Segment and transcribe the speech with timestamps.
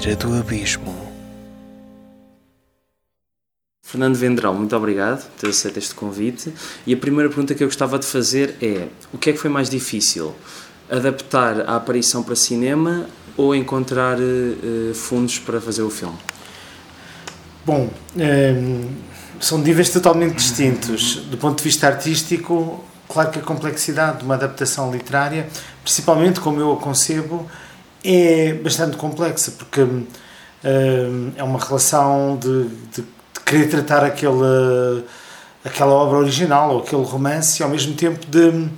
[0.00, 0.94] beira do abismo.
[3.82, 6.52] Fernando Vendrão, muito obrigado por ter aceito este convite.
[6.86, 9.50] E a primeira pergunta que eu gostava de fazer é: o que é que foi
[9.50, 10.34] mais difícil?
[10.90, 13.06] Adaptar a aparição para cinema
[13.36, 16.16] ou encontrar uh, fundos para fazer o filme?
[17.64, 18.88] Bom, um, ehm,
[19.38, 21.16] são níveis totalmente distintos.
[21.16, 25.46] Do ponto de vista artístico, claro que a complexidade de uma adaptação literária,
[25.84, 27.48] principalmente como eu a concebo,
[28.04, 35.04] é bastante complexa, porque ehm, é uma relação de, de, de, querer tratar aquele,
[35.64, 38.68] aquela obra original ou aquele romance e ao mesmo tempo de,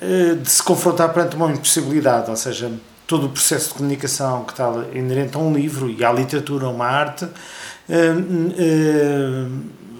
[0.00, 2.70] eh, de se confrontar perante uma impossibilidade, ou seja,
[3.08, 6.68] todo o processo de comunicação que está inerente a um livro e à literatura, a
[6.68, 7.30] uma arte, uh,
[7.88, 9.50] uh,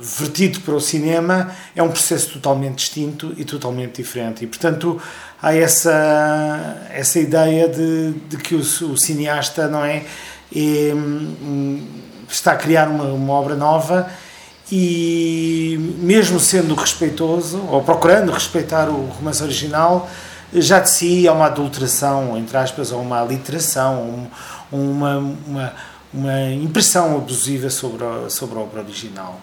[0.00, 4.44] vertido para o cinema, é um processo totalmente distinto e totalmente diferente.
[4.44, 5.00] E, portanto,
[5.42, 10.04] há essa, essa ideia de, de que o, o cineasta não é,
[10.54, 10.92] é,
[12.28, 14.08] está a criar uma, uma obra nova
[14.70, 20.08] e mesmo sendo respeitoso ou procurando respeitar o romance original
[20.52, 24.28] já de si há uma adulteração, entre aspas, ou uma aliteração,
[24.72, 25.72] uma, uma,
[26.12, 29.38] uma impressão abusiva sobre a, sobre a obra original.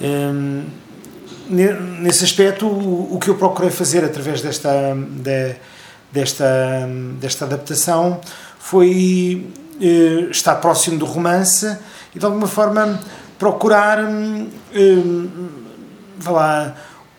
[0.00, 0.64] Hum,
[1.48, 5.54] nesse aspecto, o, o, que eu procurei fazer através desta, de,
[6.12, 6.88] desta,
[7.20, 8.20] desta adaptação
[8.58, 9.46] foi
[9.80, 11.76] uh, estar próximo do romance
[12.14, 13.00] e, de alguma forma,
[13.38, 13.98] procurar.
[16.20, 16.74] Vá lá,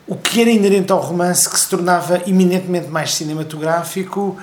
[0.05, 4.37] o que era inerente ao romance que se tornava eminentemente mais cinematográfico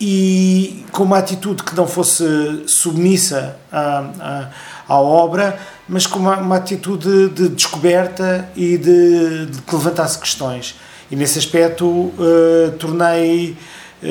[0.00, 2.24] e com uma atitude que não fosse
[2.66, 4.48] submissa à, à,
[4.90, 5.56] à obra,
[5.88, 10.74] mas com uma, uma atitude de, descoberta e de, de que levantasse questões.
[11.08, 13.56] E nesse aspecto uh, tornei,
[14.02, 14.06] uh,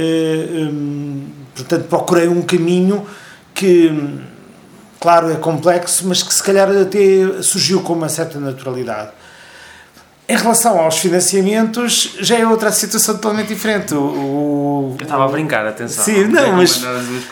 [0.71, 3.05] um, portanto, procurei um caminho
[3.53, 3.91] que,
[5.02, 9.11] claro, é complexo, mas que se calhar até surgiu com uma certa naturalidade.
[10.29, 13.95] Em relação aos financiamentos, já é outra situação totalmente diferente.
[13.95, 16.05] O, Eu estava a brincar, atenção.
[16.05, 16.83] Sim, não, mas.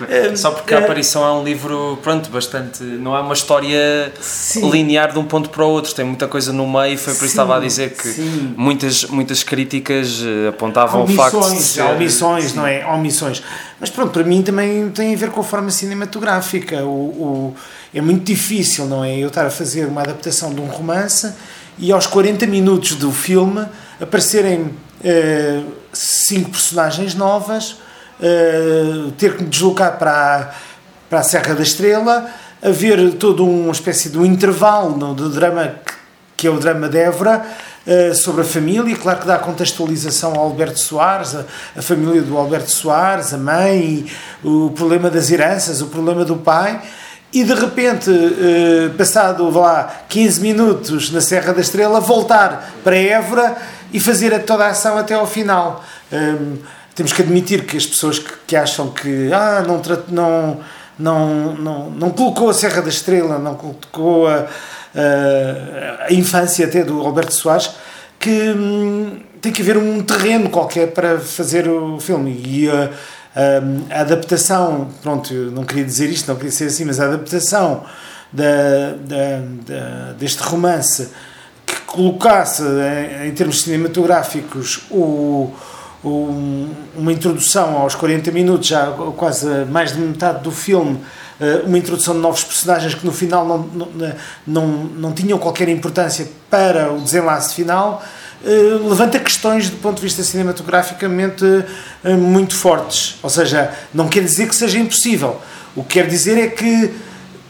[0.10, 2.82] É, Só porque a é- aparição é um livro, pronto, bastante.
[2.82, 4.68] Não é uma história sim.
[4.72, 6.98] linear de um ponto para o outro, tem muita coisa no meio.
[6.98, 8.20] Foi por isso que estava a dizer que
[8.58, 11.62] muitas, muitas críticas eh, apontavam o facto de.
[11.62, 11.84] Ser...
[11.84, 12.84] Omissões, não é?
[12.84, 13.44] Omissões.
[13.80, 16.84] Mas pronto, para mim também tem a ver com a forma cinematográfica.
[16.84, 17.56] O, o,
[17.94, 19.16] é muito difícil, não é?
[19.16, 21.32] Eu estar a fazer uma adaptação de um romance
[21.78, 23.66] e aos 40 minutos do filme
[24.02, 27.78] aparecerem uh, cinco personagens novas,
[28.20, 30.52] uh, ter que me deslocar para a,
[31.10, 32.30] para a Serra da Estrela,
[32.62, 35.76] haver todo uma espécie de um intervalo no, do drama
[36.36, 37.46] que, é o drama de Évora,
[37.86, 41.46] uh, sobre a família, claro que dá contextualização ao Alberto Soares, a,
[41.76, 44.06] a, família do Alberto Soares, a mãe,
[44.44, 46.82] o problema das heranças, o problema do pai,
[47.38, 53.56] e de repente, eh, passado lá 15 minutos na Serra da Estrela, voltar para Évora
[53.94, 55.84] e fazer toda a ação até ao final.
[56.12, 56.58] Um,
[56.96, 60.60] temos que admitir que as pessoas que, que acham que ah, não, não,
[60.98, 64.48] não, não, não colocou a Serra da Estrela, não colocou a,
[64.96, 67.70] a, a infância até do Alberto Soares,
[68.20, 72.42] que hum, tem que haver um terreno qualquer para fazer o filme.
[72.44, 72.90] E uh,
[73.90, 77.84] a adaptação, pronto, não queria dizer isto, não queria ser assim, mas a adaptação
[78.32, 81.10] da, da, da deste romance
[81.66, 85.54] que colocasse em, em termos cinematográficos o,
[86.04, 91.00] o, uma introdução aos 40 minutos, já quase mais de metade do filme,
[91.40, 94.16] eh, uma introdução de novos personagens que no final não, não,
[94.46, 98.08] não, não tinham qualquer importância para o desenlace final eh,
[98.88, 101.44] levanta questões do ponto de vista cinematograficamente
[102.04, 103.18] eh, muito fortes.
[103.24, 105.42] Ou seja, não quer dizer que seja impossível.
[105.76, 106.94] O que quer dizer é que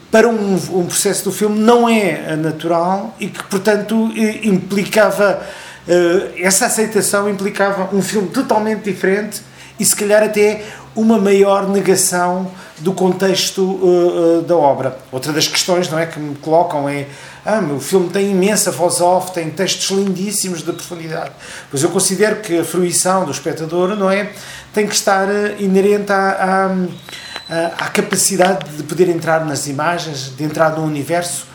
[0.09, 4.11] para um, um processo do filme não é natural e que, portanto,
[4.43, 5.41] implicava.
[5.87, 9.41] Uh, essa aceitação implicava um filme totalmente diferente
[9.79, 10.65] e, se calhar, até
[10.97, 14.97] uma maior negação do contexto uh, uh, da obra.
[15.11, 17.05] Outra das questões não é, que me colocam é
[17.45, 21.31] ah, o filme tem imensa voz off, tem textos lindíssimos de profundidade.
[21.69, 24.31] Pois eu considero que a fruição do espectador não é,
[24.73, 26.67] tem que estar uh, inerente à,
[27.47, 31.45] à, à, capacidade de poder entrar nas imagens, de entrar no universo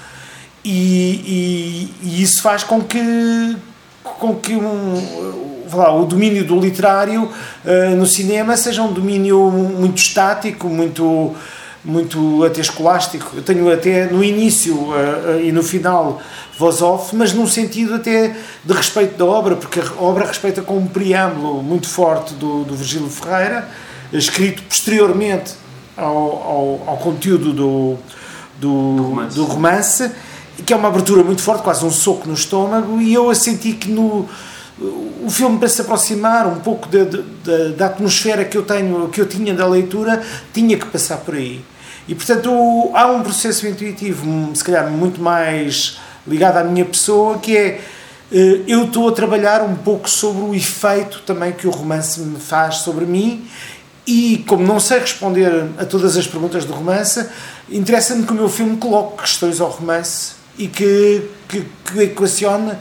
[0.64, 3.56] e, e, e isso faz com que,
[4.02, 9.98] com que um, lá, o domínio do literário uh, no cinema seja um domínio muito
[9.98, 11.34] estático, muito
[11.84, 13.32] muito até escolástico.
[13.34, 16.20] Eu tenho até no início uh, uh, e no final
[16.58, 20.76] voz off, mas num sentido até de respeito da obra, porque a obra respeita com
[20.76, 23.68] um preâmbulo muito forte do, do Virgílio Ferreira,
[24.12, 25.54] escrito posteriormente
[25.96, 27.96] ao, ao, ao conteúdo do,
[28.60, 29.36] do, do, romance.
[29.36, 30.10] do romance,
[30.64, 33.90] que é uma abertura muito forte, quase um soco no estômago, e eu senti que
[33.90, 34.28] no
[35.24, 39.20] o filme para se aproximar um pouco da, da, da, atmosfera que eu tenho que
[39.20, 41.64] eu tinha da leitura tinha que passar por aí.
[42.08, 42.50] E portanto
[42.94, 47.80] há um processo intuitivo se calhar muito mais ligado à minha pessoa que é
[48.32, 52.40] eh, eu estou a trabalhar um pouco sobre o efeito também que o romance me
[52.40, 53.46] faz sobre mim.
[54.04, 57.24] E como não sei responder a todas as perguntas do romance
[57.70, 62.72] interessa-me que o meu filme coloque questões ao romance e que, que, que equacione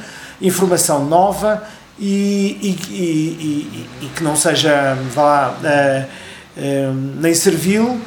[0.41, 1.63] informação nova
[2.01, 6.07] e, e, e, e, que não seja, vá lá,
[6.57, 7.99] uh, nem servil, uh,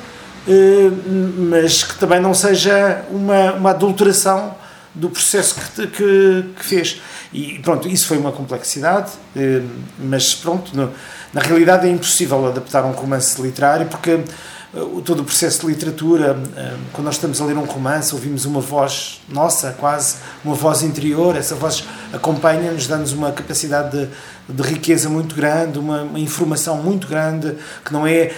[1.48, 4.56] mas que também não seja uma, uma adulteração
[4.92, 7.00] do processo que, que, que, fez.
[7.32, 9.10] E pronto, isso foi uma complexidade,
[9.98, 10.92] mas pronto, no,
[11.32, 14.20] na realidade é impossível adaptar um romance literário porque
[15.04, 16.36] todo o processo de literatura,
[16.92, 21.36] quando nós estamos a ler um romance, ouvimos uma voz nossa, quase, uma voz interior,
[21.36, 24.08] essa voz acompanha-nos, dá-nos uma capacidade de,
[24.48, 28.32] de, riqueza muito grande, uma, uma, informação muito grande, que não é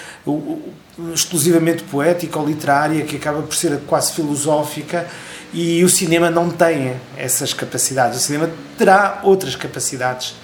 [1.15, 5.07] exclusivamente poética ou literária, que acaba por ser quase filosófica,
[5.55, 8.19] e o cinema não tem essas capacidades.
[8.19, 10.35] O cinema terá outras capacidades.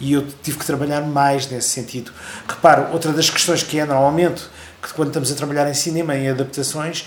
[0.00, 2.10] E eu tive que trabalhar mais nesse sentido.
[2.48, 4.42] Reparo, outra das questões que é normalmente
[4.82, 7.06] que quando estamos a trabalhar em cinema, em adaptações,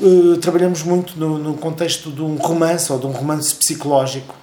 [0.00, 4.34] uh, trabalhamos muito no, no, contexto de um romance ou de um romance psicológico.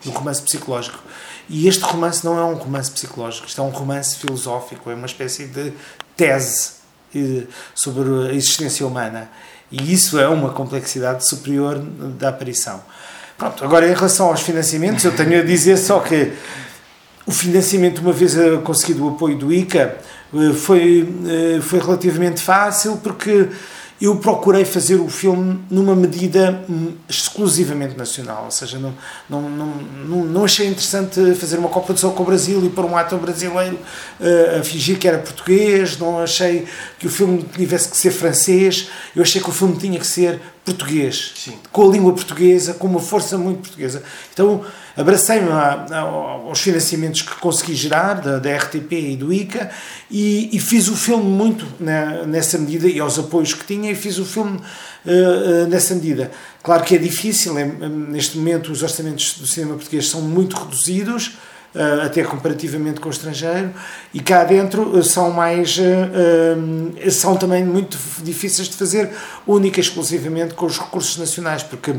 [0.00, 0.98] De um romance psicológico.
[1.48, 5.06] E este romance não é um romance psicológico, isto é um romance filosófico, é uma
[5.06, 5.72] espécie de
[6.16, 6.70] tese
[7.14, 9.30] uh, sobre a existência humana.
[9.70, 12.82] E isso é uma complexidade superior da aparição.
[13.36, 16.32] Pronto, agora em relação aos financiamentos, eu tenho a dizer só que
[17.26, 19.96] o financiamento, uma vez conseguido o apoio do ICA,
[20.34, 23.48] eh, foi, eh, foi relativamente fácil porque
[24.00, 28.92] eu procurei fazer o filme numa medida hum, exclusivamente nacional, ou seja, não,
[29.30, 33.18] não, não, não achei interessante fazer uma coprodução com o Brasil e pôr um ator
[33.20, 33.78] brasileiro
[34.20, 36.66] uh, a fingir que era português, não achei
[36.98, 40.40] que o filme tivesse que ser francês, eu achei que o filme tinha que ser
[40.64, 41.56] português, Sim.
[41.70, 44.02] com a língua portuguesa, com uma força muito portuguesa.
[44.32, 44.64] Então,
[44.96, 49.70] abracei-me aos financiamentos que consegui gerar da, da RTP e do ICA
[50.10, 51.66] e, e fiz o filme muito
[52.26, 56.30] nessa medida e aos apoios que tinha e fiz o filme uh, uh, nessa medida.
[56.62, 61.32] Claro que é difícil, é, neste momento os orçamentos do cinema português são muito reduzidos,
[62.04, 63.72] até comparativamente com o estrangeiro,
[64.12, 69.10] e cá dentro são mais uh, são também muito difíceis de fazer
[69.46, 71.94] única e exclusivamente com os recursos nacionais, porque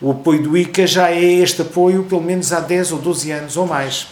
[0.00, 3.56] o apoio do ICA já é este apoio pelo menos há 10 ou 12 anos
[3.56, 4.06] ou mais.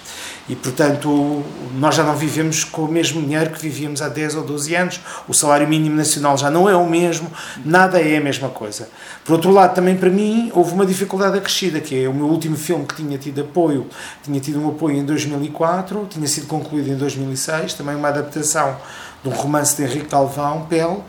[0.48, 1.44] E, portanto,
[1.78, 5.00] nós já não vivemos com o mesmo dinheiro que vivíamos há 10 ou 12 anos,
[5.28, 7.30] o salário mínimo nacional já não é o mesmo,
[7.64, 8.88] nada é a mesma coisa.
[9.24, 12.56] Por outro lado, também para mim, houve uma dificuldade acrescida, que é o meu último
[12.56, 13.86] filme que tinha tido apoio,
[14.22, 18.76] tinha tido um apoio em 2004, tinha sido concluído em 2006, também uma adaptação
[19.22, 21.04] de um romance de Henrique Galvão, Pel,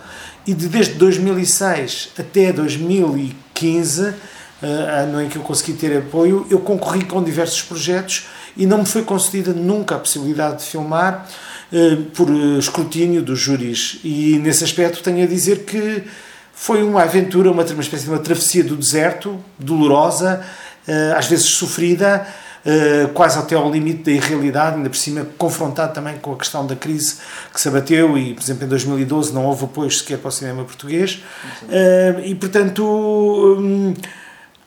[0.45, 4.15] e de, desde 2006 até 2015, uh,
[5.01, 8.85] ano em que eu consegui ter apoio, eu concorri com diversos projetos e não me
[8.85, 11.27] foi concedida nunca a possibilidade de filmar
[11.71, 13.99] uh, por uh, escrutínio dos júris.
[14.03, 16.03] E nesse aspecto tenho a dizer que
[16.53, 20.45] foi uma aventura, uma, uma espécie de uma travessia do deserto, dolorosa,
[20.87, 22.25] uh, às vezes sofrida,
[23.13, 26.77] quase até ao limite da irrealidade, ainda por cima confrontado também com a questão da
[26.77, 27.17] crise
[27.53, 30.63] que se abateu e, por exemplo, em 2012 não houve apoio sequer para o cinema
[30.63, 31.21] português.
[32.23, 32.85] e, portanto.
[33.59, 33.93] Um,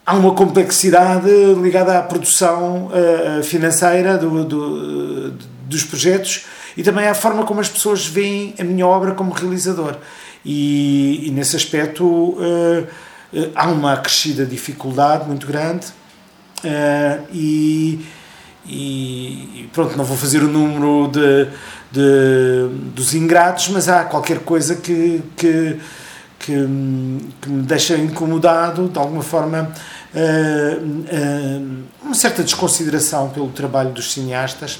[0.06, 1.28] há uma complexidade
[1.60, 5.30] ligada à produção uh, financeira do, do,
[5.62, 6.46] dos projetos
[6.76, 9.96] e também à forma como as pessoas veem a minha obra como realizador.
[10.44, 12.86] E, e nesse aspecto uh,
[13.32, 15.86] uh, há uma acrescida dificuldade muito grande
[17.32, 18.04] e,
[18.66, 21.46] e, pronto, não vou fazer o número de,
[21.92, 25.78] de, dos ingratos, mas há qualquer coisa que, que,
[26.38, 26.52] que,
[27.40, 29.72] que me deixa incomodado de alguma forma
[30.14, 34.78] uh, uh, uma certa desconsideração pelo trabalho dos cineastas,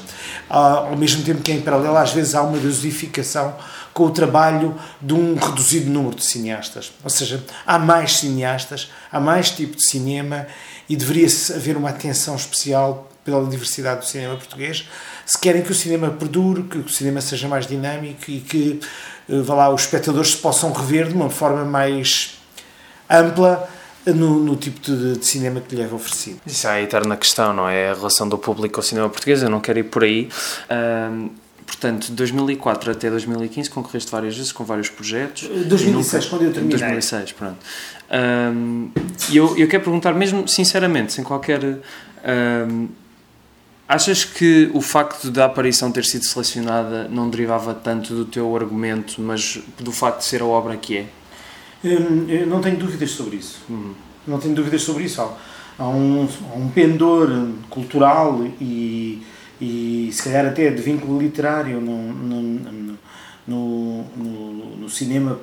[0.49, 3.55] ao mesmo tempo que em paralelo às vezes há uma dosificação
[3.93, 6.93] com o trabalho de um reduzido número de cineastas.
[7.03, 10.47] Ou seja, há mais cineastas, há mais tipo de cinema
[10.89, 14.89] e deveria haver uma atenção especial pela diversidade do cinema português,
[15.27, 18.81] se querem que o cinema perdure, que o cinema seja mais dinâmico e que
[19.29, 22.39] vá lá, os espectadores se possam rever de uma forma mais
[23.11, 23.69] ampla
[24.07, 26.41] no, no tipo de, de, cinema que lhe é oferecido.
[26.47, 27.91] Isso é a eterna questão, não é?
[27.91, 30.29] A relação do público ao cinema português, eu não quero ir por aí.
[31.67, 35.49] portanto, de 2004 até 2015 concorreste várias vezes com vários projetos.
[35.49, 36.29] 2006, nunca...
[36.29, 36.79] quando eu terminei.
[36.79, 37.59] 2006, pronto.
[39.29, 41.61] E eu, eu quero perguntar, mesmo sinceramente, sem qualquer.
[43.89, 49.21] Achas que o facto da aparição ter sido selecionada não derivava tanto do teu argumento,
[49.21, 51.07] mas do facto de ser a obra que é?
[51.85, 53.61] Hum, eu não tenho dúvidas sobre isso.
[53.69, 53.95] Uhum.
[54.27, 55.21] Não tenho dúvidas sobre isso.
[55.23, 55.33] Há,
[55.79, 57.31] há, um, há um pendor
[57.71, 59.23] cultural e,
[59.61, 62.43] e, se calhar, até de vínculo literário no, no,
[63.47, 65.39] no, no, no cinema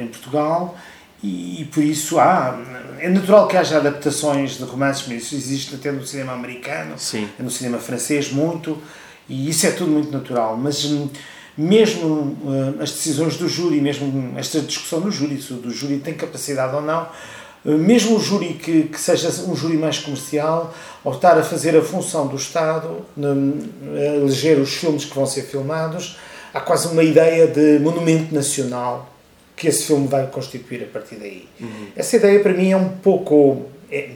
[0.00, 0.76] em Portugal
[1.22, 2.58] e, e, por isso há.
[3.00, 7.28] É natural que haja adaptações de romances, mas isso existe até no cinema americano, Sim.
[7.38, 8.76] no cinema francês, muito,
[9.28, 10.56] e isso é tudo muito natural.
[10.56, 11.08] Mas hum,
[11.56, 15.98] mesmo uh, as decisões do júri, mesmo esta discussão no júri, se o do júri
[15.98, 17.08] tem capacidade ou não,
[17.64, 21.76] uh, mesmo o júri que, que, seja um júri mais comercial, ou estar a fazer
[21.76, 26.16] a função do Estado, a eleger os filmes que vão ser filmados,
[26.52, 29.17] há quase uma ideia de monumento nacional
[29.58, 31.48] que esse filme vai constituir a partir daí.
[31.60, 31.88] Uhum.
[31.96, 33.66] Essa ideia para mim é um pouco.
[33.90, 34.10] É,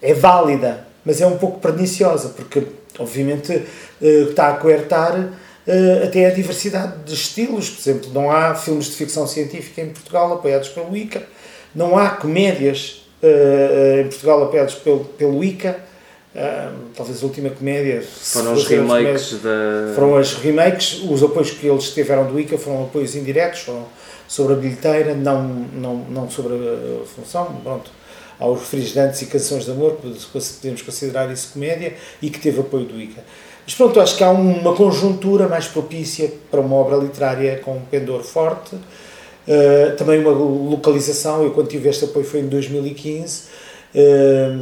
[0.00, 2.66] é válida, mas é um pouco perniciosa, porque
[2.98, 7.70] obviamente uh, está a coertar uh, até a diversidade de estilos.
[7.70, 11.22] Por exemplo, não há filmes de ficção científica em Portugal apoiados pelo ICA,
[11.72, 15.91] não há comédias uh, em Portugal apoiadas pelo, pelo ICA.
[16.96, 19.92] Talvez a última comédia foram os remakes da...
[19.94, 21.02] foram as remakes.
[21.02, 23.86] Os apoios que eles tiveram do ICA foram apoios indiretos foram
[24.26, 27.60] sobre a bilheteira não não não sobre a função.
[27.62, 27.90] Pronto.
[28.38, 33.00] Aos refrigerantes e canções de amor podemos considerar isso comédia e que teve apoio do
[33.00, 33.22] ICA.
[33.64, 37.82] Mas pronto, acho que há uma conjuntura mais propícia para uma obra literária com um
[37.82, 38.74] pendor forte.
[38.74, 43.71] Uh, também uma localização, eu quando tive este apoio foi em 2015, uh,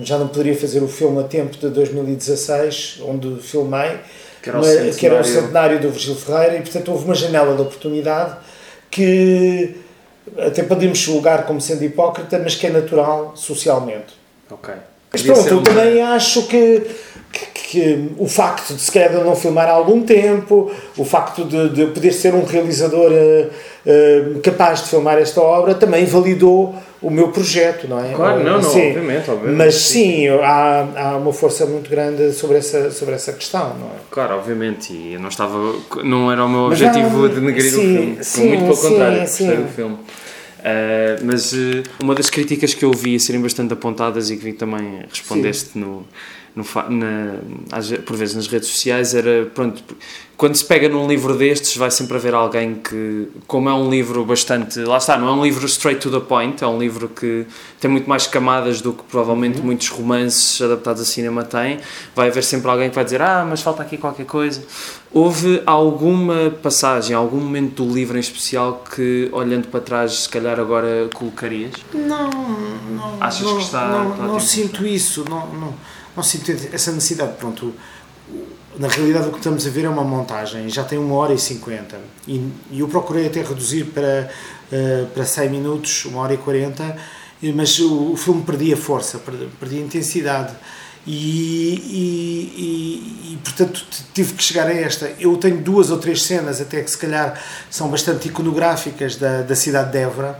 [0.03, 3.99] já não poderia fazer o filme a tempo de 2016, onde filmei,
[4.43, 7.55] que era, o, que era o centenário do Virgílio Ferreira, e portanto houve uma janela
[7.55, 8.37] de oportunidade
[8.91, 9.77] que
[10.39, 14.19] até podemos julgar como sendo hipócrita, mas que é natural socialmente.
[14.51, 14.75] Ok.
[15.13, 16.87] Mas pronto, eu também acho que
[17.33, 21.69] que, que, o facto de se calhar não filmar há algum tempo, o facto de,
[21.69, 23.47] de poder ser um realizador uh,
[24.37, 28.12] uh, capaz de filmar esta obra também validou o meu projeto, não é?
[28.12, 29.57] Claro, não, não, sim, obviamente, obviamente.
[29.57, 34.00] Mas sim, há, há uma força muito grande sobre essa, sobre essa questão, não é?
[34.11, 35.57] Claro, obviamente, e eu não estava,
[36.04, 39.26] não era o meu objetivo de denegrir sim, o filme, sim, muito pelo sim, contrário,
[39.26, 39.47] sim.
[39.47, 39.95] gostei do filme.
[39.95, 44.45] Uh, mas uh, uma das críticas que eu vi a serem bastante apontadas e que
[44.45, 46.04] vi também respondeste no
[46.54, 47.35] no, na,
[48.04, 49.83] por vezes nas redes sociais era pronto
[50.37, 54.25] quando se pega num livro destes vai sempre haver alguém que como é um livro
[54.25, 57.47] bastante lá está não é um livro straight to the point é um livro que
[57.78, 59.66] tem muito mais camadas do que provavelmente uhum.
[59.66, 61.78] muitos romances adaptados a cinema têm
[62.16, 64.62] vai haver sempre alguém que vai dizer ah mas falta aqui qualquer coisa.
[65.12, 70.59] Houve alguma passagem algum momento do livro em especial que olhando para trás se calhar
[70.59, 71.73] agora colocarias?
[71.92, 75.75] Não não achas não, que está não, não sinto isso não, não
[76.23, 77.33] sinto essa necessidade.
[77.39, 77.75] Pronto,
[78.79, 81.39] na realidade o que estamos a ver é uma montagem, já tem uma hora e
[81.39, 84.31] cinquenta e, eu procurei até reduzir para,
[84.73, 86.97] uh, para 100 minutos, uma hora e quarenta,
[87.55, 89.21] mas o, filme perdia força,
[89.59, 90.55] perdia intensidade.
[91.07, 95.11] E, e, e, e, portanto tive que chegar a esta.
[95.19, 99.57] Eu tenho duas ou três cenas, até que se calhar são bastante iconográficas da, da
[99.57, 100.39] cidade de Évora,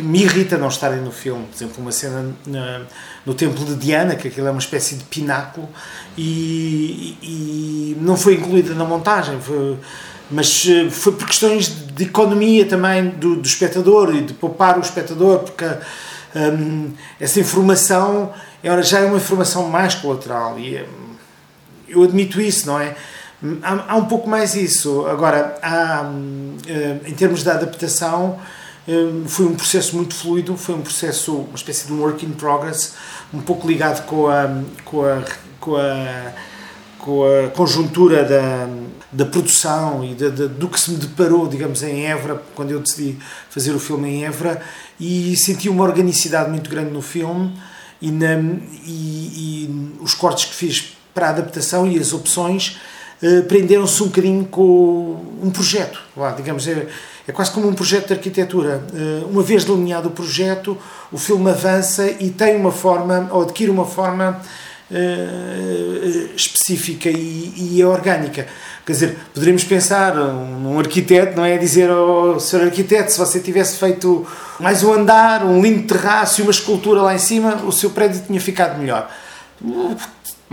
[0.00, 1.44] que me irrita não estarem no filme.
[1.46, 2.82] Por exemplo, uma cena na,
[3.24, 5.68] no Templo de Diana, que aquilo é uma espécie de pináculo,
[6.16, 9.38] e, e não foi incluída na montagem.
[9.40, 9.76] Foi,
[10.30, 14.80] mas eh, foi por questões de economia também do, do espectador e de poupar o
[14.80, 15.66] espectador, porque
[16.34, 18.32] hum, essa informação
[18.82, 20.58] já é uma informação mais colateral.
[20.58, 21.14] E hum,
[21.88, 22.96] eu admito isso, não é?
[23.62, 25.06] Há, há um pouco mais isso.
[25.06, 26.56] Agora, há, hum,
[27.04, 28.38] em termos de adaptação
[29.26, 32.94] foi um processo muito fluido, foi um processo, uma espécie de work in progress,
[33.32, 35.22] um pouco ligado com a, com a,
[35.60, 36.32] com a,
[36.98, 38.68] com a conjuntura da,
[39.12, 43.18] da produção e de, do que se me deparou, digamos, em Évora, quando eu decidi
[43.48, 44.62] fazer o filme em Évora,
[44.98, 47.52] e senti uma organicidade muito grande no filme
[48.00, 48.34] e, na,
[48.84, 52.78] e, e os cortes que fiz para a adaptação e as opções
[53.22, 56.86] eh, prenderam-se um bocadinho com um projeto, lá, digamos, é,
[57.30, 58.82] é quase como um projeto de arquitetura.
[58.92, 60.76] Eh, uma vez delineado o projeto,
[61.12, 64.40] o filme avança e tem uma forma, ou adquire uma forma
[64.90, 68.46] uh, específica e, e, é orgânica.
[68.84, 71.56] Quer dizer, poderíamos pensar num arquiteto, não é?
[71.56, 74.26] Dizer ao oh, senhor arquiteto, se você tivesse feito
[74.58, 78.22] mais um andar, um lindo terraço e uma escultura lá em cima, o seu prédio
[78.26, 79.08] tinha ficado melhor.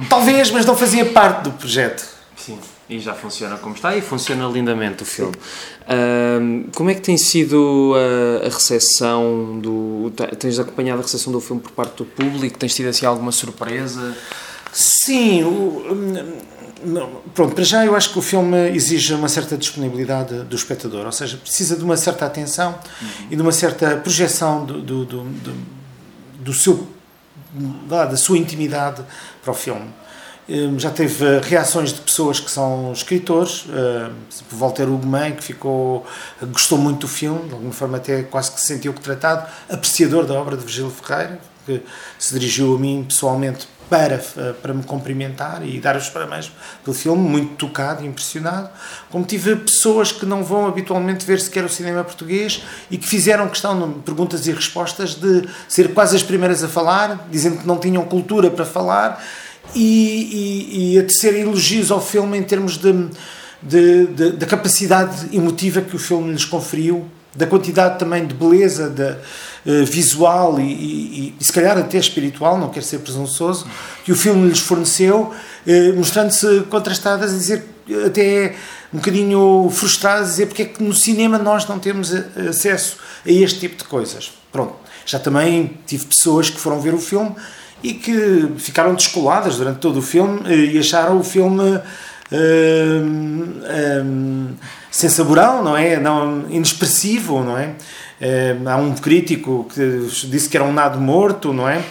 [0.09, 2.05] Talvez, mas não fazia parte do projeto.
[2.35, 2.59] Sim.
[2.89, 5.35] E já funciona como está e funciona lindamente o filme.
[5.35, 10.11] Uh, como é que tem sido a, a recepção do.
[10.39, 12.57] Tens acompanhado a recepção do filme por parte do público?
[12.57, 14.15] Tens tido assim alguma surpresa?
[14.71, 15.83] Sim, o,
[16.83, 21.05] não, pronto, para já eu acho que o filme exige uma certa disponibilidade do espectador,
[21.05, 23.07] ou seja, precisa de uma certa atenção uhum.
[23.31, 25.55] e de uma certa projeção do, do, do, do,
[26.39, 26.87] do seu,
[27.87, 29.01] da sua intimidade
[29.41, 29.87] para o filme.
[30.49, 34.13] Hum, já teve eh, reações de pessoas que são escritores, uh,
[34.51, 36.05] Walter Ugman, que ficou,
[36.41, 40.35] gostou muito do filme, de alguma forma até quase que se sentiu retratado, apreciador da
[40.35, 41.83] obra de Virgílio Ferreira, que
[42.17, 46.49] se dirigiu a mim pessoalmente para, eh, para me cumprimentar e dar os parabéns
[46.81, 48.69] pelo filme, muito tocado e impressionado.
[49.09, 53.49] Como tive pessoas que não vão habitualmente ver sequer o cinema português e que fizeram
[53.49, 57.77] questão de perguntas e respostas de ser quase as primeiras a falar, dizendo que não
[57.77, 59.21] tinham cultura para falar
[59.75, 65.95] e, e, e a tecer elogios ao filme em termos de, da capacidade emotiva que
[65.95, 67.05] o filme lhes conferiu,
[67.35, 72.57] da quantidade também de beleza, de uh, visual e, e, e, se calhar até espiritual,
[72.57, 73.67] não quero ser presunçoso,
[74.03, 77.63] que o filme lhes forneceu, uh, mostrando-se contrastadas dizer
[78.05, 78.55] até
[78.91, 82.11] um bocadinho frustradas a dizer porque é que no cinema nós não temos
[82.49, 84.31] acesso a este tipo de coisas.
[84.51, 84.75] Pronto.
[85.05, 87.33] Já também tive pessoas que foram ver o filme
[87.83, 91.79] e que ficaram descoladas durante todo o filme eh, e acharam o filme
[92.31, 93.61] um,
[94.03, 94.47] um,
[94.91, 95.99] sem saborão, não é?
[95.99, 97.75] Não, inexpressivo, não é?
[98.19, 101.81] Um, há um crítico que disse que era um nado morto, não é?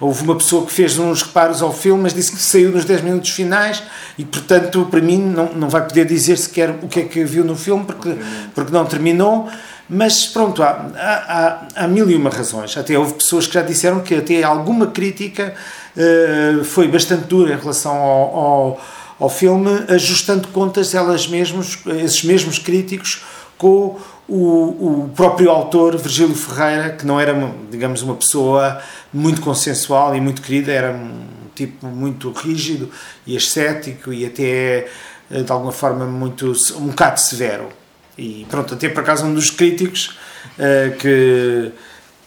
[0.00, 3.02] Houve uma pessoa que fez uns reparos ao filme, mas disse que saiu nos 10
[3.02, 3.82] minutos finais
[4.18, 7.44] e, portanto, para mim, não, não vai poder dizer sequer o que é que viu
[7.44, 8.16] no filme, porque,
[8.54, 9.48] porque não terminou.
[9.88, 12.76] Mas pronto, há, há, há, mil e uma razões.
[12.76, 15.54] Até houve pessoas que já disseram que até alguma crítica
[15.96, 18.80] uh, foi bastante dura em relação ao, ao,
[19.20, 23.22] ao, filme, ajustando contas elas mesmos, esses mesmos críticos
[23.58, 27.34] com o, o próprio autor, Virgílio Ferreira, que não era,
[27.70, 28.80] digamos, uma pessoa
[29.12, 32.90] muito consensual e muito querida, era um tipo muito rígido
[33.26, 34.88] e ascético e até
[35.30, 37.68] eh, de alguma forma muito um bocado severo.
[38.16, 40.16] E pronto, até por acaso um dos críticos
[40.58, 41.72] uh, que,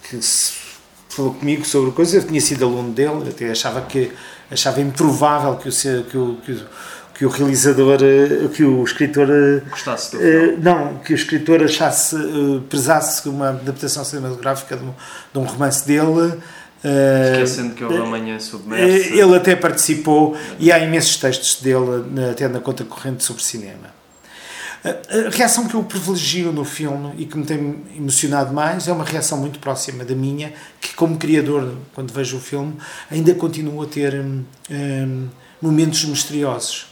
[0.03, 0.19] que
[1.09, 4.11] falou comigo sobre coisas, eu tinha sido aluno dele, até achava que
[4.51, 6.65] achava improvável que o, que o, que o,
[7.13, 12.15] que o realizador, eh, que o escritor eh, gostasse do não, que o escritor achasse,
[12.69, 14.93] prezasse uma adaptação cinematográfica de um,
[15.33, 16.39] de um romance dele.
[17.33, 19.13] Esquecendo que houve amanhã submerso.
[19.13, 23.96] Ele até participou e há imensos textos dele, até na contracorrente, sobre cinema.
[24.89, 29.03] A reação que eu privilegio no filme e que me tem emocionado mais é uma
[29.03, 32.75] reação muito próxima da minha, que como criador, quando vejo o filme,
[33.09, 35.27] ainda continuo a ter hum, hum,
[35.61, 36.87] momentos misteriosos.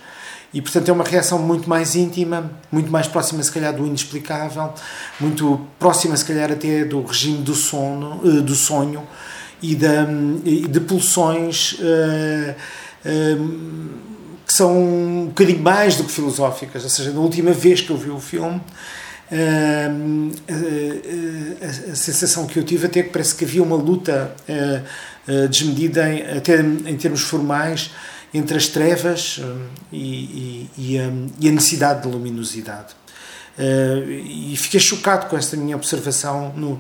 [0.54, 4.74] E, portanto, é uma reação muito mais íntima, muito mais próxima, se calhar, do inexplicável,
[5.20, 9.06] muito próxima, se calhar, até do regime do sono, eh, do sonho
[9.62, 12.56] e hum, de pulsões uh,
[13.06, 14.15] uh,
[14.46, 16.84] que são um bocadinho mais do que filosóficas.
[16.84, 18.62] Ou seja, na última vez que eu vi o filme,
[19.26, 24.36] Uh, uh, uh, a sensação que eu tive até que parece que havia uma luta
[25.50, 27.90] desmedida em, até em termos formais
[28.32, 29.42] entre as trevas
[29.92, 32.94] e, e, e, a, e, a, necessidade de luminosidade
[33.58, 36.80] e fiquei chocado com esta minha observação no,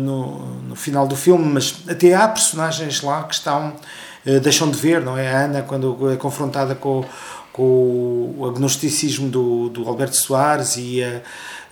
[0.00, 4.78] no, no, final do filme mas até há personagens lá que estão eh, deixam de
[4.78, 5.32] ver, não é?
[5.32, 7.04] A Ana, quando é confrontada com,
[7.52, 11.22] com o agnosticismo do, do Alberto Soares e a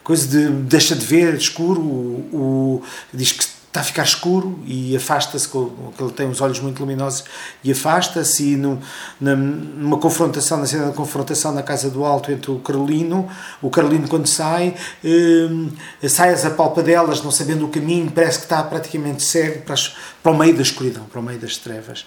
[0.02, 2.82] coisa de deixa de ver escuro, o, o
[3.12, 7.22] diz que está a ficar escuro e afasta-se, que ele tem os olhos muito luminosos
[7.62, 12.58] e afasta-se e numa confrontação, na cena de confrontação na Casa do Alto entre o
[12.58, 13.28] Carolino,
[13.62, 18.60] o Carolino quando sai, eh, sai as apalpadelas, não sabendo o caminho, parece que está
[18.64, 22.04] praticamente cego para, as, para o meio da escuridão, para o meio das trevas.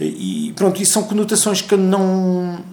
[0.00, 2.64] E pronto, isso são conotações que não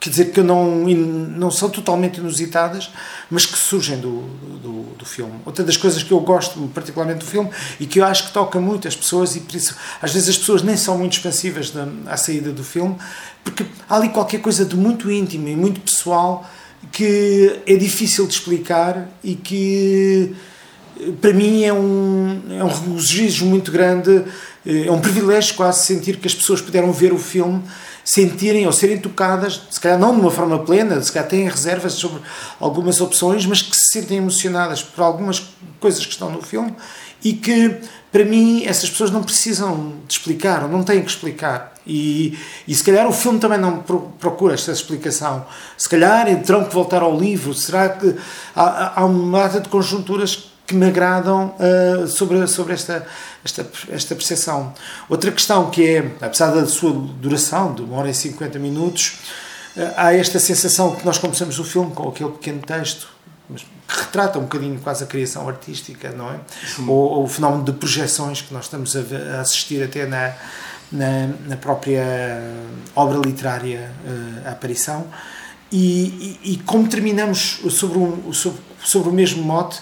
[0.00, 2.90] quer dizer que não, não são totalmente inusitadas,
[3.30, 4.22] mas que surgem do,
[4.62, 5.34] do, do, filme.
[5.44, 8.60] Outra das coisas que eu gosto particularmente do filme e que eu acho que toca
[8.60, 11.88] muito as pessoas, e por isso às vezes as pessoas nem são muito expansivas da,
[12.06, 12.96] à saída do filme,
[13.42, 16.48] porque há ali qualquer coisa de muito íntimo e muito pessoal
[16.92, 20.34] que é difícil de explicar e que
[21.20, 24.24] para mim é um, é um regozijo muito grande,
[24.64, 27.62] é um privilégio quase sentir que as pessoas puderam ver o filme
[28.08, 31.92] sentirem ou serem tocadas, se calhar não de uma forma plena, se calhar têm reservas
[31.92, 32.22] sobre
[32.58, 36.74] algumas opções, mas que se sentem emocionadas por algumas coisas que estão no filme
[37.22, 37.76] e que,
[38.10, 41.74] para mim, essas pessoas não precisam de explicar, ou não têm que explicar.
[41.86, 43.84] E, e se calhar o filme também não
[44.18, 45.44] procura esta explicação.
[45.76, 47.52] Se calhar terão que voltar ao livro.
[47.52, 48.14] Será que
[48.54, 53.06] há, há uma data de conjunturas que me agradam uh, sobre, sobre esta,
[53.42, 54.74] esta, esta percepção.
[55.08, 59.18] Outra questão que é, apesar da sua duração, de uma hora e 50 minutos,
[59.74, 63.08] uh, há esta sensação que nós começamos o filme com aquele pequeno texto,
[63.48, 66.38] mas que retrata um bocadinho quase a criação artística, não é?
[66.86, 69.00] Ou, ou, o fenómeno de projeções que nós estamos a,
[69.38, 70.34] a assistir até na,
[70.92, 72.42] na, na, própria
[72.94, 75.06] obra literária, uh, a aparição.
[75.72, 79.80] E, e, e, como terminamos sobre, um, sobre, sobre o mesmo mote,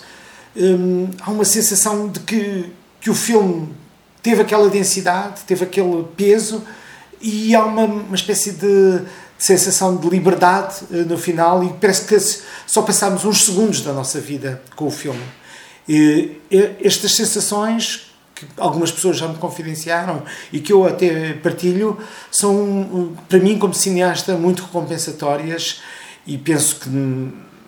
[0.57, 3.75] hum, há uma sensação de que, que o filme
[4.23, 6.65] teve aquela densidade, teve aquele peso
[7.21, 9.05] e há uma, uma espécie de, de
[9.39, 12.19] sensação de liberdade uh, no final e parece que
[12.67, 15.23] só passámos uns segundos da nossa vida com o filme.
[15.89, 16.41] E,
[16.83, 21.99] estas sensações que algumas pessoas já me confidenciaram e que eu até partilho
[22.31, 25.81] são para mim como cineasta muito recompensatórias
[26.27, 26.89] e penso que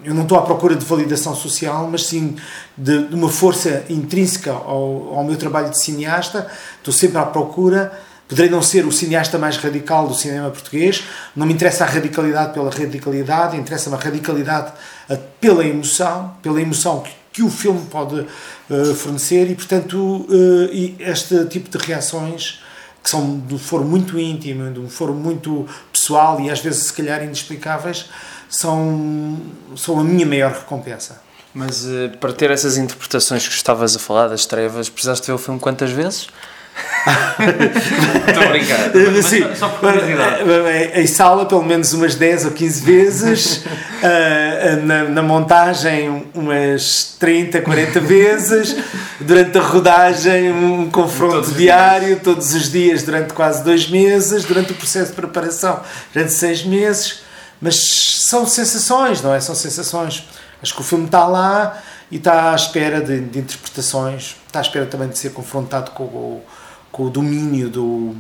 [0.05, 2.37] eu não estou à procura de validação social, mas sim
[2.77, 6.47] de, de uma força intrínseca ao, ao, meu trabalho de cineasta.
[6.79, 7.93] Estou sempre à procura.
[8.29, 11.03] Poderei não ser o cineasta mais radical do cinema português,
[11.35, 14.71] não me interessa a radicalidade pela radicalidade, interessa-me a radicalidade
[15.41, 20.95] pela emoção, pela emoção que, que o filme pode uh, fornecer e, portanto, uh, e
[20.99, 22.61] este tipo de reações
[23.03, 26.89] que são de um foro muito íntimo, de um foro muito pessoal e às vezes,
[26.89, 28.11] se calhar, inexplicáveis,
[28.49, 29.39] são,
[29.77, 31.21] são a minha maior recompensa.
[31.53, 35.39] Mas uh, para ter essas interpretações que estavas a falar das trevas, precisaste ver o
[35.39, 36.29] filme quantas vezes?
[38.29, 38.91] Estou a brincar.
[39.13, 41.01] Mas, Sim, só por curiosidade.
[41.01, 43.57] Em sala, pelo menos umas 10 ou 15 vezes.
[43.57, 48.77] uh, na, na, montagem, umas 30, 40 vezes.
[49.21, 54.45] Durante a rodagem, um confronto todos diário, todos os dias, durante quase dois meses.
[54.45, 55.81] Durante o processo de preparação,
[56.13, 57.27] durante seis meses
[57.61, 57.77] mas
[58.29, 59.41] são sensações, não é?
[59.41, 60.29] São sensações.
[60.63, 64.63] Acho que o filme está lá e está à espera de, de interpretações, está à
[64.63, 66.43] espera também de ser confrontado com o,
[66.91, 68.17] com o domínio do,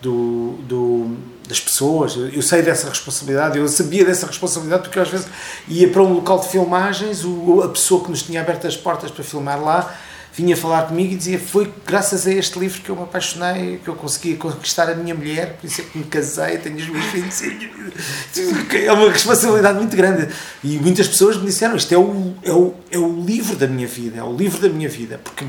[0.00, 1.16] do, do,
[1.48, 2.16] das pessoas.
[2.16, 5.26] Eu sei dessa responsabilidade, eu sabia dessa responsabilidade porque às vezes
[5.68, 9.10] ia para um local de filmagens, o, a pessoa que nos tinha aberto as portas
[9.10, 9.94] para filmar lá
[10.36, 13.88] vinha falar comigo e dizia foi graças a este livro que eu me apaixonei, que
[13.88, 17.04] eu consegui conquistar a minha mulher, por isso é que me casei, tenho os meus
[17.06, 17.42] filhos.
[18.76, 20.28] É uma responsabilidade muito grande.
[20.62, 23.86] E muitas pessoas me disseram isto é o, é o, é o livro da minha
[23.86, 25.46] vida, é o livro da minha vida, porque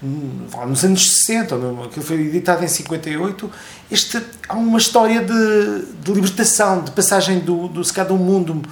[0.00, 3.50] hum, nos anos 60, aquilo foi editado em 58,
[3.90, 8.62] este, há uma história de, de libertação, de passagem do, do, se do mundo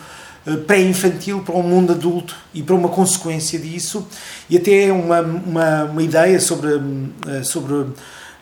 [0.56, 4.06] pré-infantil para um mundo adulto e para uma consequência disso
[4.48, 6.80] e até uma, uma, uma ideia sobre,
[7.26, 7.86] eh, sobre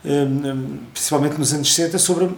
[0.04, 0.26] eh,
[0.92, 2.30] principalmente nos anos 60, sobre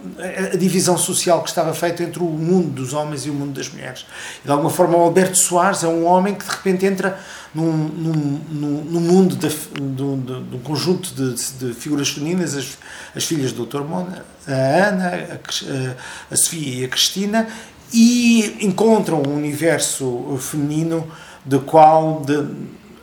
[0.53, 3.69] a divisão social que estava feita entre o mundo dos homens e o mundo das
[3.69, 4.05] mulheres.
[4.43, 7.19] De alguma forma, o Alberto Soares é um homem que de repente entra
[7.53, 12.77] num, num, num mundo de, de, um conjunto de, de figuras femininas, as,
[13.15, 13.81] as filhas do Dr.
[13.81, 17.47] Mona, a Ana, a, a Sofia e a Cristina,
[17.93, 21.07] e encontram um universo feminino
[21.45, 22.45] de qual de,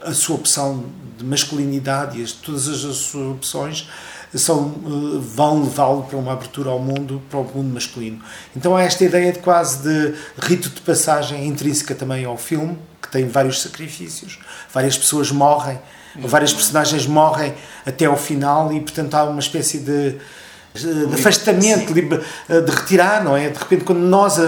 [0.02, 0.84] a sua opção
[1.18, 3.88] de masculinidade e todas as suas opções
[4.34, 8.20] são, eh, vão levá-lo para uma abertura ao mundo, para o mundo masculino.
[8.54, 13.10] Então há esta ideia de quase de rito de passagem intrínseca também ao filme, que
[13.10, 14.38] tem vários sacrifícios,
[14.72, 15.78] várias pessoas morrem,
[16.16, 20.16] várias personagens morrem até ao final e portanto há uma espécie de
[20.82, 21.92] de afastamento,
[22.48, 23.48] eh, de retirar, não é?
[23.48, 24.40] De repente, quando nós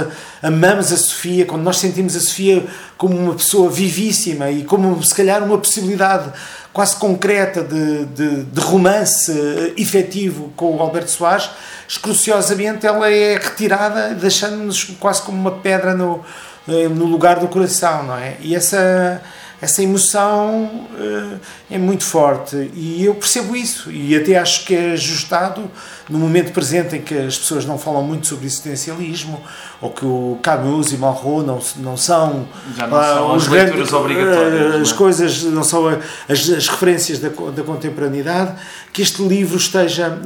[0.42, 5.14] amamos a Sofia, quando nós sentimos a Sofia como uma pessoa vivíssima e como, se
[5.14, 6.32] calhar, uma possibilidade
[6.72, 11.50] quase concreta de, de, de romance eh, efetivo com o Alberto Soares,
[11.88, 16.24] escruciosamente ela é retirada, deixando-nos quase como uma pedra no,
[16.68, 18.36] eh, no lugar do coração, não é?
[18.40, 19.20] E essa
[19.60, 24.92] essa emoção uh, é muito forte e eu percebo isso e até acho que é
[24.92, 25.68] ajustado
[26.09, 29.42] no momento presente em que as pessoas não falam muito sobre existencialismo
[29.81, 33.92] ou que o Camus e Malraux não, não são, Já não são uh, as leituras
[33.92, 34.94] obrigatórias uh, as é?
[34.94, 38.55] coisas não são as, as referências da, da contemporaneidade
[38.92, 40.18] que este livro esteja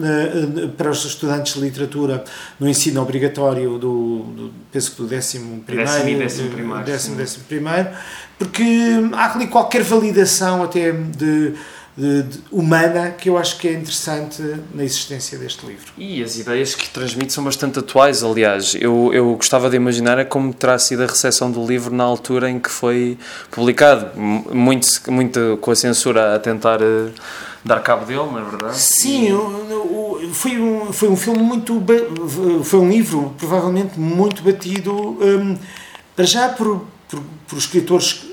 [0.76, 2.24] para os estudantes de literatura
[2.58, 7.16] no ensino obrigatório do, do penso que do décimo primeiro décimo e décimo primeiro, décimo,
[7.16, 7.88] décimo primeiro
[8.38, 8.64] porque
[9.12, 11.54] há ali qualquer validação até de,
[11.96, 14.42] de, de, humana que eu acho que é interessante
[14.74, 15.92] na existência deste livro.
[15.98, 18.74] E as ideias que transmite são bastante atuais, aliás.
[18.74, 22.48] Eu, eu gostava de imaginar é como terá sido a recepção do livro na altura
[22.48, 23.18] em que foi
[23.50, 27.12] publicado, muito, muito com a censura a tentar uh,
[27.62, 28.78] dar cabo dele, não é verdade?
[28.78, 30.32] Sim, e...
[30.32, 31.82] foi, um, foi um filme muito.
[32.64, 35.58] Foi um livro provavelmente muito batido, um,
[36.16, 38.31] para já por, por, por escritores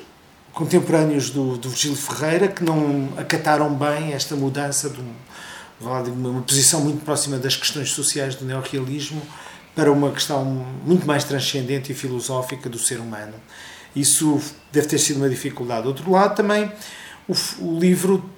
[0.54, 6.42] contemporâneos do, do Virgílio Ferreira que não acataram bem esta mudança de, um, de uma
[6.42, 9.22] posição muito próxima das questões sociais do neorrealismo
[9.76, 10.44] para uma questão
[10.86, 13.34] muito mais transcendente e filosófica do ser humano.
[13.96, 15.84] Isso deve ter sido uma dificuldade.
[15.84, 16.72] Do outro lado, também
[17.28, 18.30] o, o livro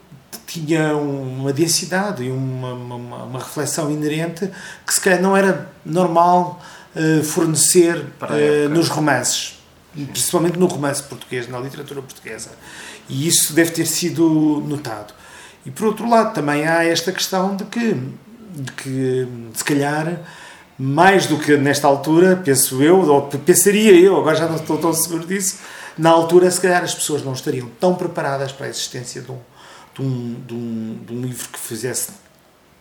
[0.45, 4.49] tinha uma densidade e uma, uma, uma, reflexão inerente
[4.85, 6.61] que se calhar não era normal
[6.95, 9.60] uh, fornecer uh, nos romances,
[9.93, 12.51] principalmente no romance português, na literatura portuguesa.
[13.09, 15.13] E isso deve ter sido notado.
[15.65, 17.93] E por outro lado, também há esta questão de que,
[18.55, 20.21] de que se calhar,
[20.77, 24.93] mais do que nesta altura, penso eu, ou pensaria eu, agora já não estou tão
[24.93, 25.59] seguro disso,
[25.97, 29.39] na altura, se calhar, as pessoas não estariam tão preparadas para a existência de um,
[29.93, 32.11] de um, de um, de um livro que fizesse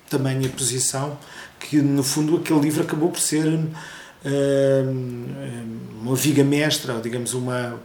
[0.08, 1.18] tamanha posição,
[1.58, 3.60] que no fundo aquele livro acabou por ser
[6.02, 7.80] uma viga mestra, ou digamos, uma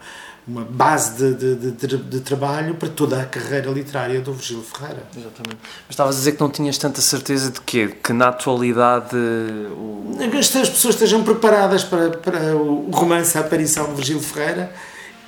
[0.48, 5.02] uma base de, de, de, de, trabalho para toda a carreira literária do Virgílio Ferreira.
[5.17, 5.58] Exatamente.
[5.63, 7.88] Mas estavas a dizer que não tinhas tanta certeza de quê?
[8.04, 9.15] Que na atualidade...
[9.15, 10.15] O...
[10.30, 14.71] Que as pessoas estejam preparadas para, para o romance A Aparição de Virgílio Ferreira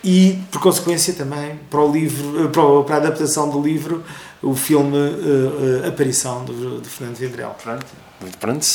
[0.04, 4.04] e, por consequência, também para, o livro, para, para a adaptação do livro,
[4.42, 7.56] o filme uh, uh, Aparição de, de Fernando Vendrell.
[7.62, 7.86] Pronto.
[8.40, 8.66] Pronto,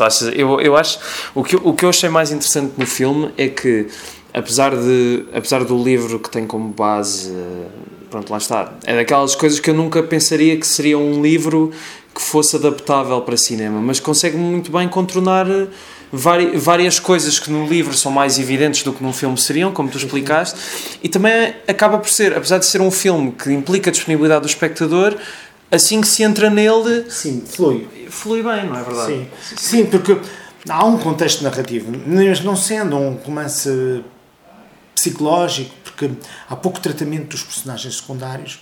[0.00, 1.00] achas, eu, eu acho
[1.34, 3.88] o que, o que eu achei mais interessante no filme é que
[4.32, 7.34] apesar de apesar do livro que tem como base
[8.08, 11.72] pronto lá está é daquelas coisas que eu nunca pensaria que seria um livro
[12.14, 15.48] que fosse adaptável para cinema mas consegue muito bem contornar
[16.12, 19.98] várias coisas que no livro são mais evidentes do que num filme seriam como tu
[19.98, 20.58] explicaste.
[21.02, 24.48] E também acaba por ser apesar de ser um filme que implica a disponibilidade do
[24.48, 25.16] espectador
[25.70, 27.88] assim que se entra nele sim flui.
[28.08, 29.28] flui bem não é verdade?
[29.42, 29.56] Sim.
[29.56, 30.16] Sim porque
[30.68, 34.04] há um contexto narrativo mas não sendo um romance
[34.96, 36.10] psicológico, porque
[36.48, 38.60] há pouco tratamento dos personagens secundários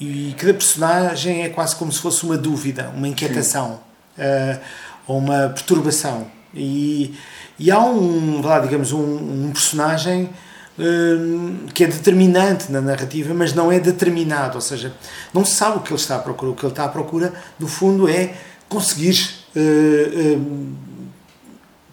[0.00, 3.80] e cada personagem é quase como se fosse uma dúvida, uma inquietação
[4.18, 4.60] uh,
[5.06, 6.26] ou uma perturbação.
[6.54, 7.14] E,
[7.58, 10.30] e há um, lá, digamos, um, um personagem
[10.78, 14.92] uh, que é determinante na narrativa, mas não é determinado, ou seja,
[15.32, 16.52] não se sabe o que ele está à procura.
[16.52, 18.34] O que ele está à procura, no fundo, é
[18.68, 20.74] conseguir uh,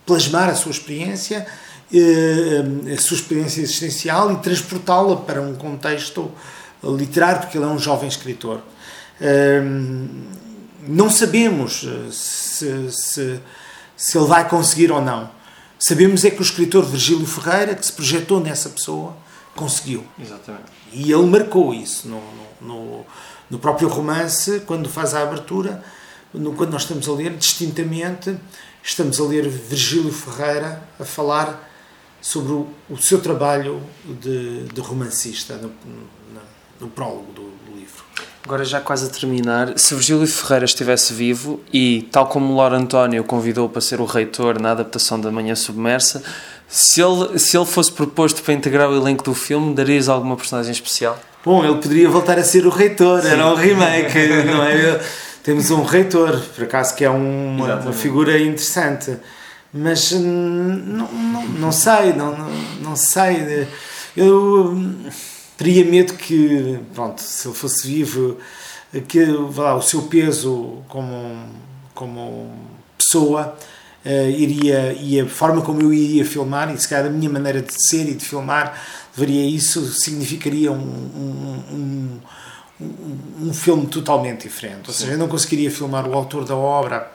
[0.05, 1.45] plasmar a sua experiência
[1.93, 6.31] eh, a sua experiência existencial e transportá-la para um contexto
[6.81, 8.61] literário, porque ele é um jovem escritor.
[9.19, 9.61] Eh,
[10.87, 13.39] não sabemos eh, se, se,
[14.01, 15.29] se ele vai conseguir ou não.
[15.77, 19.15] Sabemos é que o escritor Virgílio Ferreira, que se projetou nessa pessoa,
[19.55, 20.03] conseguiu.
[20.19, 20.63] Exatamente.
[20.91, 22.19] E ele marcou isso no,
[22.59, 23.05] no,
[23.47, 25.83] no próprio romance, quando faz a abertura,
[26.33, 28.35] no, quando nós estamos a ler, distintamente,
[28.83, 31.69] estamos a ler Virgílio Ferreira a falar
[32.19, 36.41] sobre o, o seu trabalho de, de romancista no, no,
[36.79, 37.50] no prólogo do.
[38.43, 43.23] Agora, já quase a terminar, se Virgílio Ferreira estivesse vivo e, tal como Laura António
[43.23, 46.23] convidou para ser o reitor na adaptação da Manhã Submersa,
[46.67, 50.71] se ele, se ele fosse proposto para integrar o elenco do filme, darias alguma personagem
[50.71, 51.19] especial?
[51.45, 53.29] Bom, ele poderia voltar a ser o reitor, Sim.
[53.29, 54.99] era um remake, não é?
[55.43, 59.17] Temos um reitor, por acaso, que é uma, uma figura interessante
[59.73, 62.35] mas não, não, não sei, não,
[62.81, 63.67] não, sei.
[64.17, 64.77] Eu
[65.61, 68.37] teria medo que, pronto, se ele fosse vivo,
[69.07, 69.23] que
[69.55, 71.45] lá, o seu peso como,
[71.93, 72.51] como
[72.97, 73.55] pessoa
[74.03, 77.61] uh, iria, e a forma como eu iria filmar, e se calhar a minha maneira
[77.61, 78.81] de ser e de filmar,
[79.15, 82.19] deveria isso, significaria um, um,
[82.81, 84.87] um, um filme totalmente diferente.
[84.87, 87.11] Ou seja, eu não conseguiria filmar o autor da obra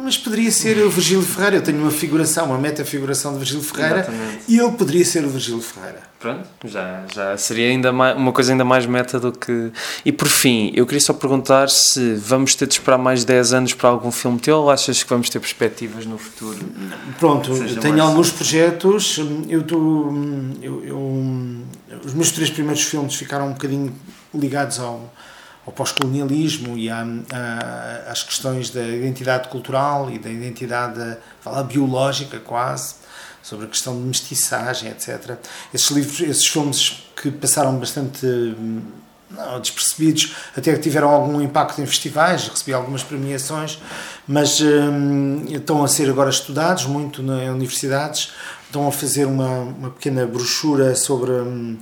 [0.00, 1.56] mas poderia ser o Virgílio Ferreira.
[1.56, 4.38] Eu tenho uma figuração, uma metafiguração de Virgílio Ferreira Exatamente.
[4.48, 6.00] e ele poderia ser o Virgílio Ferreira.
[6.18, 9.70] Pronto, já, já seria ainda mais, uma coisa ainda mais meta do que.
[10.04, 13.74] E por fim, eu queria só perguntar se vamos ter de esperar mais 10 anos
[13.74, 16.58] para algum filme teu ou achas que vamos ter perspectivas no futuro?
[17.18, 18.00] Pronto, tenho mais...
[18.00, 19.18] alguns projetos.
[19.48, 20.12] Eu, tô,
[20.62, 21.62] eu, eu,
[22.04, 23.94] os meus três primeiros filmes ficaram um bocadinho
[24.34, 25.12] ligados ao
[25.66, 26.88] ao pós-colonialismo e
[28.08, 32.94] às questões da identidade cultural e da identidade fala, biológica quase,
[33.42, 35.36] sobre a questão de mestiçagem, etc.
[35.74, 38.26] Esses livros, esses filmes que passaram bastante
[39.30, 43.80] não, despercebidos, até que tiveram algum impacto em festivais, recebi algumas premiações,
[44.26, 48.32] mas hum, estão a ser agora estudados muito nas universidades,
[48.64, 51.32] estão a fazer uma, uma pequena brochura sobre...
[51.32, 51.76] Hum,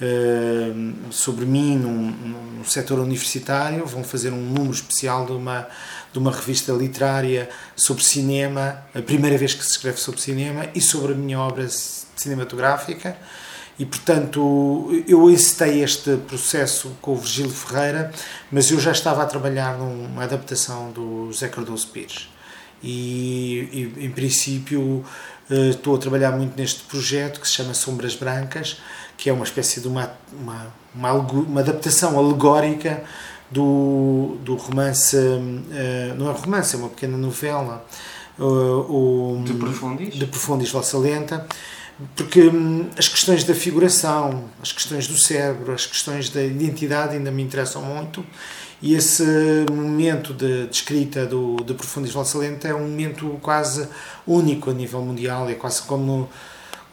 [0.00, 2.10] uh, sobre mim num,
[2.58, 5.68] no setor universitário, vão fazer um número especial de uma,
[6.12, 10.80] de uma revista literária sobre cinema, a primeira vez que se escreve sobre cinema, e
[10.80, 13.16] sobre a minha obra cinematográfica.
[13.78, 18.12] E, portanto, eu incitei este processo com o Virgílio Ferreira,
[18.50, 22.28] mas eu já estava a trabalhar numa adaptação do Zé Cardoso Pires.
[22.80, 25.04] E, e em princípio,
[25.50, 28.78] eh, estou a trabalhar muito neste projeto que se chama Sombras Brancas,
[29.24, 33.02] que é uma espécie de uma, uma, uma, uma adaptação alegórica
[33.50, 37.86] do, do romance, uh, não é romance, é uma pequena novela,
[38.38, 40.14] uh, o, de Profundis?
[40.14, 41.46] De Profundis Vossa Lenta,
[42.14, 47.30] porque um, as questões da figuração, as questões do cérebro, as questões da identidade ainda
[47.30, 48.22] me interessam muito
[48.82, 49.24] e esse
[49.72, 53.88] momento de, de escrita do, de Profundis Vossa Lenta é um momento quase
[54.26, 56.28] único a nível mundial, é quase como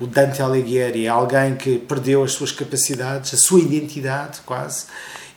[0.02, 4.88] o Dante Alighieri, é alguém que perdeu as suas capacidades, a sua identidade quase,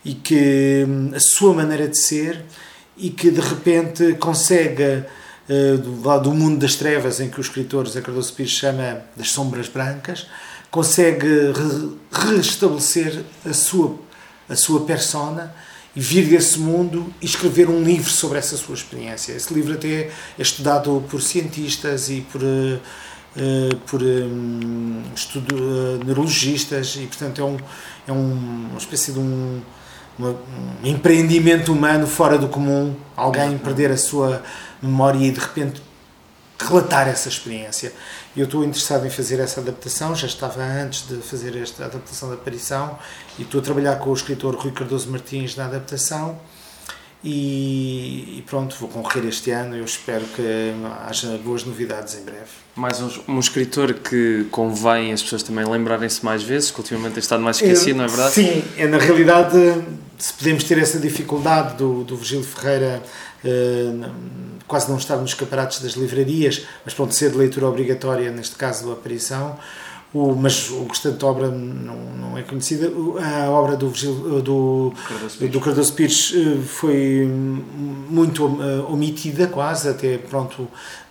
[0.04, 2.44] e que hum, a sua maneira de ser
[2.96, 5.04] e que de repente consegue
[5.46, 9.30] do lado do mundo das trevas em que o escritor Zé Cardoso Pires chama das
[9.30, 10.26] sombras brancas
[10.70, 13.98] consegue re restabelecer a sua
[14.48, 15.54] a sua persona
[15.94, 19.32] e vir desse mundo e escrever um livro sobre essa sua experiência.
[19.32, 22.40] Esse livro até é estudado por cientistas e por
[23.36, 27.56] uh, uh, por um, estudo, uh, neurologistas e portanto é, um,
[28.08, 29.60] é um, uma espécie de um,
[30.18, 34.42] uma, um empreendimento humano fora do comum, alguém perder a sua
[34.82, 35.82] memória e de repente
[36.58, 37.92] relatar essa experiência.
[38.36, 42.34] Eu estou interessado em fazer essa adaptação, já estava antes de fazer esta adaptação da
[42.36, 42.98] aparição
[43.38, 46.38] e estou a trabalhar com o escritor Rui Cardoso Martins na adaptação
[47.24, 49.74] e, e, pronto, vou concorrer este ano.
[49.74, 50.42] Eu espero que
[51.06, 52.50] haja boas novidades em breve.
[52.76, 57.20] Mais um, um escritor que convém as pessoas também lembrarem-se mais vezes, que ultimamente tem
[57.20, 58.34] estado mais esquecido, é, não é verdade?
[58.34, 59.56] Sim, é, na realidade,
[60.18, 63.02] se podemos ter essa dificuldade do, do Virgílio Ferreira
[63.42, 64.10] uh,
[64.68, 68.90] quase não estar nos escaparates das livrarias, mas pronto, ser de leitura obrigatória, neste caso,
[68.90, 69.58] a aparição
[70.14, 72.90] o, mas o restante obra não, não é conhecida.
[73.20, 74.94] A obra do, do,
[75.50, 77.26] do Cardoso Pires eh, foi
[78.08, 80.68] muito eh, omitida, quase, até pronto,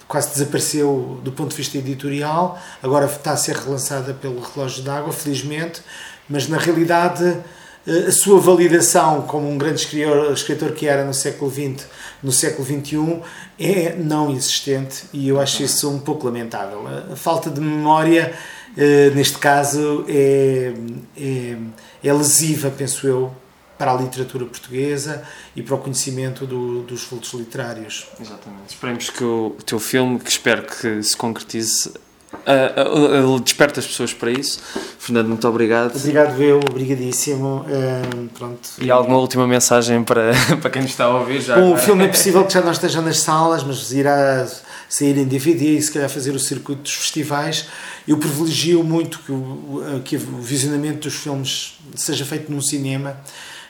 [0.07, 2.57] quase desapareceu do ponto de vista editorial.
[2.81, 5.81] Agora está a ser relançada pelo Relógio d'Água, felizmente,
[6.29, 7.37] mas na realidade
[7.85, 11.85] eh, a sua validação como um grande escritor, escritor que era no século XX,
[12.23, 13.19] no século XXI,
[13.59, 16.87] é não existente e eu acho isso um pouco lamentável.
[17.11, 18.33] A falta de memória
[18.77, 20.73] eh, neste caso, é,
[21.17, 21.57] é,
[22.03, 23.33] é, lesiva, penso eu,
[23.77, 25.23] para a literatura portuguesa
[25.55, 28.07] e para o conhecimento do, dos fluxos literários.
[28.19, 28.69] Exatamente.
[28.69, 31.91] Esperemos que o, o teu filme, que espero que se concretize,
[32.33, 34.59] uh, uh, desperte as pessoas para isso.
[34.99, 35.95] Fernando, muito obrigado.
[35.95, 37.65] Obrigado, eu, obrigadíssimo.
[37.67, 38.69] Uh, pronto.
[38.81, 41.41] E alguma última mensagem para, para quem nos está a ouvir?
[41.41, 44.47] Já Bom, o filme é possível que já não esteja nas salas, mas irá
[44.89, 47.67] sair em DVD e se calhar fazer o circuito dos festivais.
[48.07, 53.17] Eu privilegio muito que o, que o visionamento dos filmes seja feito num cinema,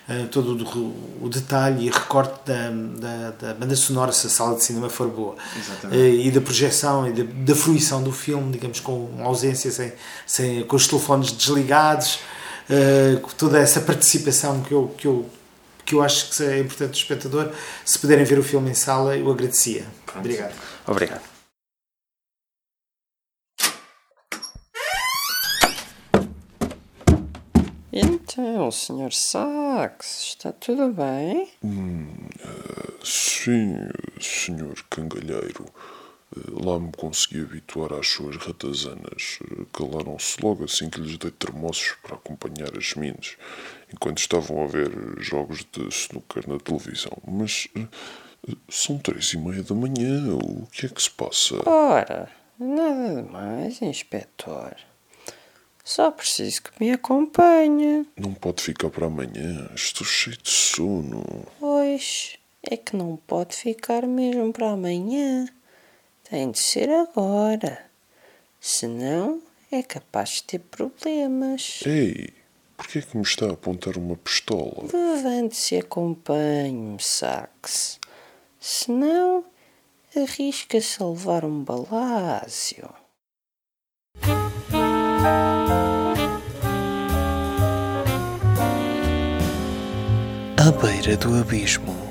[0.09, 4.55] uh, todo o, o, detalhe e recorte da, da, da, banda sonora, se a sala
[4.55, 5.35] de cinema for boa.
[5.83, 9.93] Uh, e da projeção e da, da, fruição do filme, digamos, com ausência, sem,
[10.25, 12.19] sem, com os telefones desligados,
[12.69, 15.29] uh, toda essa participação que eu, que eu
[15.85, 17.51] que eu acho que é importante do espectador.
[17.83, 19.85] Se puderem ver o filme em sala, eu agradecia.
[20.05, 20.19] Pronto.
[20.19, 20.53] Obrigado.
[20.87, 21.32] Obrigado.
[28.33, 29.13] Então, Sr.
[29.13, 31.51] Sax, está tudo bem?
[31.63, 32.07] Hum,
[32.43, 33.75] uh, sim,
[34.19, 34.73] Sr.
[34.89, 35.65] Cangalheiro.
[36.35, 39.37] Uh, lá me consegui habituar às suas ratazanas.
[39.39, 43.37] Uh, Calaram-se logo assim que lhes dei termossos para acompanhar as meninas,
[43.93, 47.15] enquanto estavam a ver jogos de snooker na televisão.
[47.27, 47.67] Mas
[48.67, 50.33] são três e meia da manhã.
[50.33, 51.53] O que é que se passa?
[51.69, 54.75] Ora, nada de mais, inspetor.
[55.83, 58.07] Só preciso que me acompanhe.
[58.15, 59.69] Não pode ficar para amanhã.
[59.75, 61.45] Estou cheio de sono.
[61.59, 65.45] Pois, é que não pode ficar mesmo para amanhã.
[66.29, 67.85] Tem de ser agora.
[68.61, 71.81] Senão é capaz de ter problemas.
[71.85, 72.33] Ei,
[72.77, 74.87] por que é que me está a apontar uma pistola?
[74.93, 77.99] Levante-se e acompanhe-me, Sax.
[78.57, 79.43] Senão,
[80.15, 82.89] arrisca-se a levar um balásio.
[90.57, 92.02] À beira do abismo.